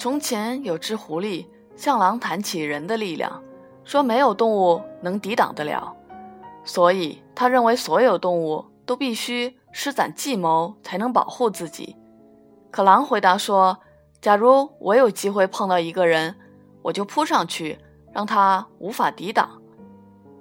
[0.00, 1.44] 从前有只狐狸
[1.76, 3.42] 向狼谈起人的力量，
[3.84, 5.94] 说没有动物能抵挡得了，
[6.64, 11.98] 所以他认为所有动物都必须施展计谋才能保护自己。
[12.70, 13.78] 可狼回答说
[14.22, 16.34] ：“假如我有机会碰到一个人，
[16.80, 17.78] 我就扑上去，
[18.10, 19.60] 让他无法抵挡。”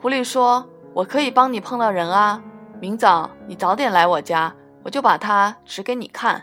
[0.00, 2.42] 狐狸说：“我可以帮你碰到人啊，
[2.80, 6.42] 明早你早点来我家，我就把他指给你看。”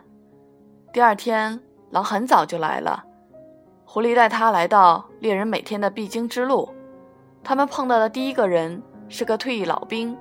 [0.94, 1.60] 第二天。
[1.92, 3.04] 狼很早就来了，
[3.86, 6.74] 狐狸带他来到猎人每天的必经之路。
[7.44, 10.16] 他们碰到的第一个人是个退役老兵。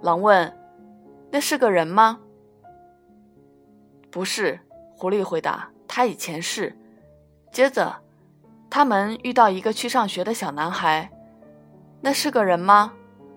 [0.00, 0.52] 狼问
[1.30, 2.18] ：“那是个人吗
[4.10, 4.58] ？”“不是。”
[4.96, 6.76] 狐狸回答，“他以前是。”
[7.52, 7.94] 接着，
[8.68, 11.10] 他们遇到一个去上学的小男孩。
[12.02, 12.92] “那是个人吗？”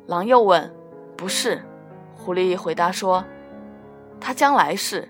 [0.07, 0.73] 狼又问。
[1.15, 1.63] “不是。”
[2.17, 3.23] 狐狸回答说
[4.19, 5.07] ，“他将来是。”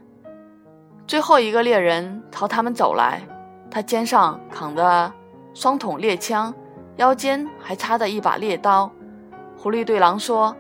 [1.08, 3.22] 最后一个猎人朝他们走来，
[3.70, 5.12] 他肩上扛着
[5.54, 6.54] 双筒猎枪，
[6.96, 8.90] 腰间还插着一把猎刀。
[9.58, 10.56] 狐狸对狼说：“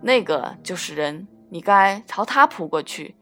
[0.00, 3.16] 那个就是人，你该朝他扑过去。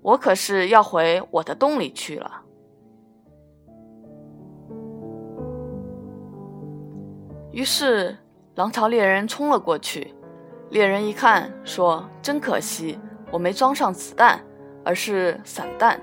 [0.00, 2.42] 我可是要回我的洞里去了。”
[7.52, 8.16] 于是
[8.54, 10.14] 狼朝猎人冲了过去。
[10.70, 12.98] 猎人一看，说：“真可惜，
[13.30, 14.40] 我没装上子弹。”
[14.86, 16.00] 而是散弹，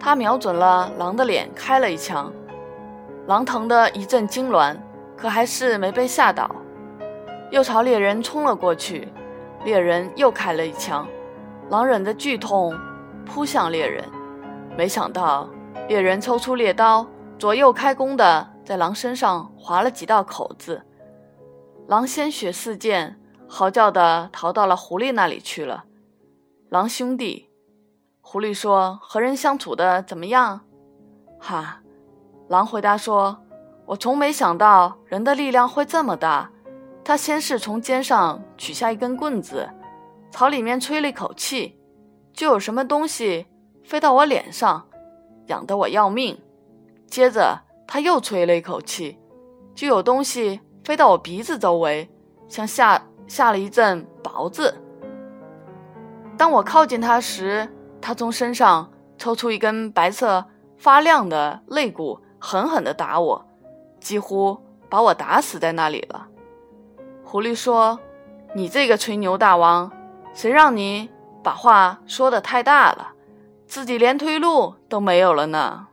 [0.00, 2.32] 他瞄准了狼的脸，开了一枪，
[3.26, 4.74] 狼疼得一阵痉挛，
[5.18, 6.50] 可还是没被吓倒，
[7.50, 9.06] 又朝猎人冲了过去，
[9.64, 11.06] 猎人又开了一枪，
[11.68, 12.74] 狼忍着剧痛
[13.26, 14.02] 扑向猎人，
[14.78, 15.46] 没想到
[15.86, 17.06] 猎人抽出猎刀，
[17.38, 20.82] 左右开弓的在狼身上划了几道口子，
[21.86, 25.84] 狼鲜血四溅，嚎叫的逃到了狐狸那里去了，
[26.70, 27.45] 狼兄弟。
[28.28, 30.60] 狐狸说：“和人相处的怎么样？”
[31.38, 31.80] 哈，
[32.48, 33.38] 狼回答说
[33.86, 36.50] ：“我从没想到人的力量会这么大。”
[37.04, 39.70] 他先是从肩上取下一根棍子，
[40.32, 41.78] 朝里面吹了一口气，
[42.32, 43.46] 就有什么东西
[43.84, 44.84] 飞到我脸上，
[45.46, 46.36] 痒得我要命。
[47.06, 49.20] 接着他又吹了一口气，
[49.72, 52.10] 就有东西飞到我鼻子周围，
[52.48, 54.74] 像下下了一阵雹子。
[56.36, 60.44] 当我靠近他时，他从身上抽出一根白色
[60.76, 63.46] 发亮的肋骨，狠狠地打我，
[64.00, 64.58] 几乎
[64.88, 66.28] 把我打死在那里了。
[67.24, 67.98] 狐狸说
[68.54, 69.90] ：“你这个吹牛大王，
[70.32, 71.10] 谁让你
[71.42, 73.12] 把话说的太大了，
[73.66, 75.88] 自己连退路都没有了呢？”